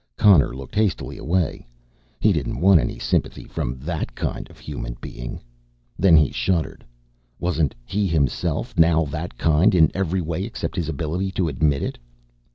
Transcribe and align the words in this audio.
Connor 0.17 0.55
looked 0.55 0.73
hastily 0.73 1.19
away; 1.19 1.67
he 2.19 2.33
didn't 2.33 2.59
want 2.59 2.79
any 2.79 2.97
sympathy 2.97 3.43
from 3.43 3.77
that 3.81 4.15
kind 4.15 4.49
of 4.49 4.57
'human' 4.57 4.97
being! 4.99 5.39
Then 5.99 6.17
he 6.17 6.31
shuddered. 6.31 6.83
Wasn't 7.39 7.75
he, 7.85 8.07
himself, 8.07 8.75
now 8.79 9.05
that 9.05 9.37
kind 9.37 9.75
in 9.75 9.91
every 9.93 10.19
way 10.21 10.43
except 10.43 10.75
his 10.75 10.89
ability 10.89 11.29
to 11.33 11.47
admit 11.47 11.83
it? 11.83 11.99